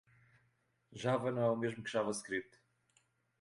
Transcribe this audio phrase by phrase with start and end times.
[0.93, 2.57] Java não é o mesmo que JavaScript.